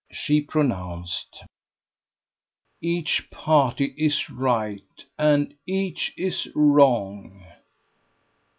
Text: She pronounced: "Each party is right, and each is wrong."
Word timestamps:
She 0.11 0.41
pronounced: 0.41 1.43
"Each 2.81 3.29
party 3.29 3.93
is 3.95 4.31
right, 4.31 4.81
and 5.19 5.53
each 5.67 6.11
is 6.17 6.49
wrong." 6.55 7.45